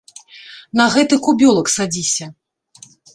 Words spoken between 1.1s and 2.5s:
кубёлак садзіся.